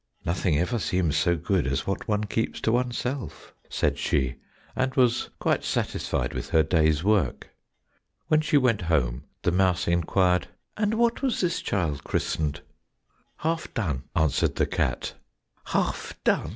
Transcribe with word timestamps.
"Nothing 0.25 0.57
ever 0.57 0.79
seems 0.79 1.15
so 1.15 1.35
good 1.35 1.67
as 1.67 1.85
what 1.85 2.07
one 2.07 2.23
keeps 2.23 2.59
to 2.61 2.71
oneself," 2.71 3.53
said 3.69 3.99
she, 3.99 4.37
and 4.75 4.95
was 4.95 5.29
quite 5.37 5.63
satisfied 5.63 6.33
with 6.33 6.49
her 6.49 6.63
day's 6.63 7.03
work. 7.03 7.49
When 8.27 8.41
she 8.41 8.57
went 8.57 8.81
home 8.81 9.25
the 9.43 9.51
mouse 9.51 9.87
inquired, 9.87 10.47
"And 10.75 10.95
what 10.95 11.21
was 11.21 11.39
this 11.39 11.61
child 11.61 12.03
christened?" 12.03 12.61
"Half 13.37 13.75
done," 13.75 14.05
answered 14.15 14.55
the 14.55 14.65
cat. 14.65 15.13
"Half 15.65 16.15
done! 16.23 16.49